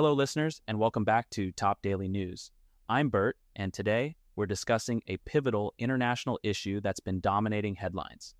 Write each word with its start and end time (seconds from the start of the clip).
Hello, 0.00 0.14
listeners, 0.14 0.62
and 0.66 0.78
welcome 0.78 1.04
back 1.04 1.28
to 1.28 1.52
Top 1.52 1.82
Daily 1.82 2.08
News. 2.08 2.50
I'm 2.88 3.10
Burt, 3.10 3.36
and 3.54 3.70
today 3.70 4.16
we're 4.34 4.46
discussing 4.46 5.02
a 5.08 5.18
pivotal 5.26 5.74
international 5.78 6.40
issue 6.42 6.80
that's 6.80 7.00
been 7.00 7.20
dominating 7.20 7.74
headlines. 7.74 8.34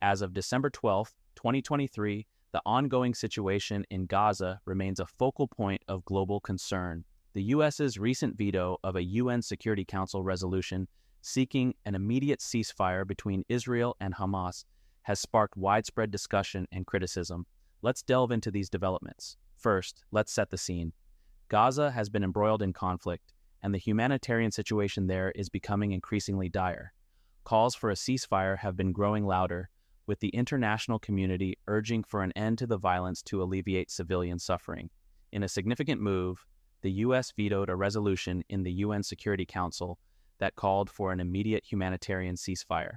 As 0.00 0.22
of 0.22 0.32
December 0.32 0.70
12th, 0.70 1.12
2023, 1.34 2.26
the 2.52 2.62
ongoing 2.64 3.12
situation 3.12 3.84
in 3.90 4.06
Gaza 4.06 4.62
remains 4.64 5.00
a 5.00 5.06
focal 5.06 5.46
point 5.46 5.82
of 5.86 6.02
global 6.06 6.40
concern. 6.40 7.04
The 7.34 7.42
U.S.'s 7.42 7.98
recent 7.98 8.38
veto 8.38 8.78
of 8.82 8.96
a 8.96 9.04
UN 9.04 9.42
Security 9.42 9.84
Council 9.84 10.22
resolution 10.22 10.88
seeking 11.20 11.74
an 11.84 11.94
immediate 11.94 12.40
ceasefire 12.40 13.06
between 13.06 13.44
Israel 13.50 13.98
and 14.00 14.14
Hamas 14.14 14.64
has 15.02 15.20
sparked 15.20 15.58
widespread 15.58 16.10
discussion 16.10 16.66
and 16.72 16.86
criticism. 16.86 17.44
Let's 17.82 18.02
delve 18.02 18.30
into 18.30 18.50
these 18.50 18.70
developments. 18.70 19.36
First, 19.58 20.04
let's 20.10 20.32
set 20.32 20.48
the 20.48 20.56
scene. 20.56 20.94
Gaza 21.52 21.90
has 21.90 22.08
been 22.08 22.24
embroiled 22.24 22.62
in 22.62 22.72
conflict, 22.72 23.34
and 23.62 23.74
the 23.74 23.78
humanitarian 23.78 24.50
situation 24.50 25.06
there 25.06 25.30
is 25.32 25.50
becoming 25.50 25.92
increasingly 25.92 26.48
dire. 26.48 26.94
Calls 27.44 27.74
for 27.74 27.90
a 27.90 27.94
ceasefire 27.94 28.56
have 28.56 28.74
been 28.74 28.90
growing 28.90 29.26
louder, 29.26 29.68
with 30.06 30.20
the 30.20 30.30
international 30.30 30.98
community 30.98 31.58
urging 31.66 32.04
for 32.04 32.22
an 32.22 32.32
end 32.32 32.56
to 32.56 32.66
the 32.66 32.78
violence 32.78 33.20
to 33.24 33.42
alleviate 33.42 33.90
civilian 33.90 34.38
suffering. 34.38 34.88
In 35.30 35.42
a 35.42 35.48
significant 35.48 36.00
move, 36.00 36.46
the 36.80 36.92
U.S. 37.04 37.34
vetoed 37.36 37.68
a 37.68 37.76
resolution 37.76 38.42
in 38.48 38.62
the 38.62 38.72
UN 38.72 39.02
Security 39.02 39.44
Council 39.44 39.98
that 40.38 40.56
called 40.56 40.88
for 40.88 41.12
an 41.12 41.20
immediate 41.20 41.64
humanitarian 41.70 42.36
ceasefire. 42.36 42.96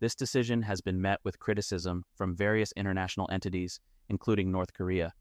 This 0.00 0.16
decision 0.16 0.62
has 0.62 0.80
been 0.80 1.00
met 1.00 1.20
with 1.22 1.38
criticism 1.38 2.04
from 2.16 2.34
various 2.34 2.72
international 2.76 3.28
entities, 3.30 3.78
including 4.08 4.50
North 4.50 4.74
Korea, 4.74 5.12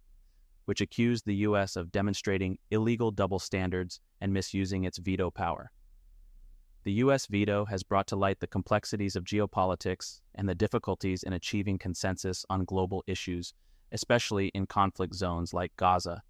which 0.69 0.81
accused 0.81 1.25
the 1.25 1.37
U.S. 1.47 1.75
of 1.75 1.91
demonstrating 1.91 2.59
illegal 2.69 3.09
double 3.09 3.39
standards 3.39 3.99
and 4.21 4.31
misusing 4.31 4.83
its 4.83 4.99
veto 4.99 5.31
power. 5.31 5.71
The 6.83 6.91
U.S. 7.05 7.25
veto 7.25 7.65
has 7.65 7.81
brought 7.81 8.05
to 8.09 8.15
light 8.15 8.39
the 8.39 8.45
complexities 8.45 9.15
of 9.15 9.23
geopolitics 9.23 10.21
and 10.35 10.47
the 10.47 10.53
difficulties 10.53 11.23
in 11.23 11.33
achieving 11.33 11.79
consensus 11.79 12.45
on 12.51 12.65
global 12.65 13.03
issues, 13.07 13.51
especially 13.93 14.49
in 14.49 14.67
conflict 14.67 15.15
zones 15.15 15.55
like 15.55 15.75
Gaza. 15.75 16.21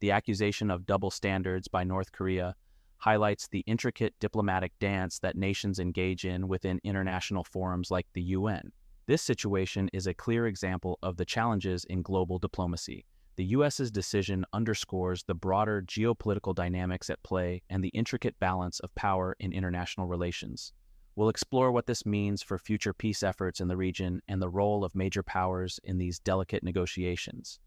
The 0.00 0.12
accusation 0.12 0.70
of 0.70 0.86
double 0.86 1.10
standards 1.10 1.68
by 1.68 1.84
North 1.84 2.12
Korea 2.12 2.54
highlights 2.96 3.46
the 3.48 3.62
intricate 3.66 4.14
diplomatic 4.20 4.72
dance 4.80 5.18
that 5.18 5.36
nations 5.36 5.78
engage 5.78 6.24
in 6.24 6.48
within 6.48 6.80
international 6.82 7.44
forums 7.44 7.90
like 7.90 8.06
the 8.14 8.22
UN. 8.22 8.72
This 9.04 9.20
situation 9.20 9.90
is 9.92 10.06
a 10.06 10.14
clear 10.14 10.46
example 10.46 10.98
of 11.02 11.18
the 11.18 11.26
challenges 11.26 11.84
in 11.84 12.00
global 12.00 12.38
diplomacy. 12.38 13.04
The 13.36 13.44
US's 13.46 13.90
decision 13.90 14.44
underscores 14.52 15.22
the 15.22 15.34
broader 15.34 15.82
geopolitical 15.82 16.54
dynamics 16.54 17.08
at 17.08 17.22
play 17.22 17.62
and 17.70 17.82
the 17.82 17.88
intricate 17.88 18.38
balance 18.38 18.78
of 18.80 18.94
power 18.94 19.34
in 19.40 19.52
international 19.52 20.06
relations. 20.06 20.72
We'll 21.16 21.30
explore 21.30 21.72
what 21.72 21.86
this 21.86 22.04
means 22.04 22.42
for 22.42 22.58
future 22.58 22.92
peace 22.92 23.22
efforts 23.22 23.60
in 23.60 23.68
the 23.68 23.76
region 23.76 24.20
and 24.28 24.40
the 24.40 24.48
role 24.48 24.84
of 24.84 24.94
major 24.94 25.22
powers 25.22 25.80
in 25.84 25.98
these 25.98 26.18
delicate 26.18 26.62
negotiations. 26.62 27.58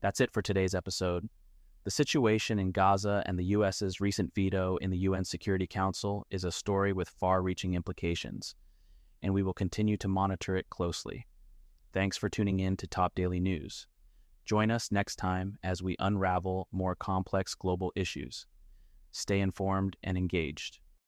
That's 0.00 0.20
it 0.20 0.32
for 0.32 0.42
today's 0.42 0.74
episode. 0.74 1.28
The 1.84 1.90
situation 1.90 2.58
in 2.58 2.72
Gaza 2.72 3.22
and 3.26 3.38
the 3.38 3.44
U.S.'s 3.46 4.00
recent 4.00 4.34
veto 4.34 4.76
in 4.76 4.90
the 4.90 4.98
UN 4.98 5.24
Security 5.24 5.66
Council 5.66 6.26
is 6.30 6.44
a 6.44 6.52
story 6.52 6.92
with 6.92 7.08
far 7.08 7.42
reaching 7.42 7.74
implications, 7.74 8.54
and 9.22 9.34
we 9.34 9.42
will 9.42 9.54
continue 9.54 9.96
to 9.96 10.08
monitor 10.08 10.56
it 10.56 10.70
closely. 10.70 11.26
Thanks 11.92 12.16
for 12.16 12.28
tuning 12.28 12.60
in 12.60 12.76
to 12.76 12.86
Top 12.86 13.14
Daily 13.14 13.40
News. 13.40 13.86
Join 14.50 14.72
us 14.72 14.90
next 14.90 15.14
time 15.14 15.58
as 15.62 15.80
we 15.80 15.94
unravel 16.00 16.66
more 16.72 16.96
complex 16.96 17.54
global 17.54 17.92
issues. 17.94 18.46
Stay 19.12 19.38
informed 19.38 19.96
and 20.02 20.18
engaged. 20.18 20.80